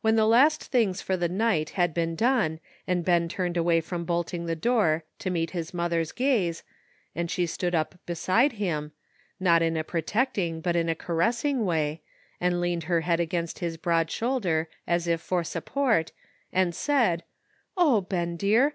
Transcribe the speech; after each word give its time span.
When 0.00 0.14
the 0.14 0.28
last 0.28 0.62
things 0.62 1.02
for 1.02 1.16
the 1.16 1.28
night 1.28 1.70
had 1.70 1.92
been 1.92 2.14
done, 2.14 2.60
and 2.86 3.04
Ben 3.04 3.28
turned 3.28 3.56
away 3.56 3.80
from 3.80 4.04
bolting 4.04 4.46
the 4.46 4.54
door 4.54 5.02
to 5.18 5.28
meet 5.28 5.50
his 5.50 5.74
mother's 5.74 6.12
gaze, 6.12 6.62
and 7.16 7.28
she 7.28 7.46
stood 7.46 7.74
up 7.74 7.96
beside 8.06 8.52
him, 8.62 8.92
not 9.40 9.60
in 9.60 9.76
a 9.76 9.82
protecting, 9.82 10.60
but 10.60 10.76
a 10.76 10.94
caress 10.94 11.44
ing 11.44 11.64
way, 11.64 12.00
and 12.40 12.60
leaned 12.60 12.84
her 12.84 13.00
head 13.00 13.18
against 13.18 13.58
his 13.58 13.76
broad 13.76 14.08
shoulder 14.08 14.68
as 14.86 15.08
if 15.08 15.20
for 15.20 15.42
support, 15.42 16.12
and 16.52 16.72
said," 16.72 17.24
O, 17.76 18.00
Ben, 18.02 18.36
dear! 18.36 18.74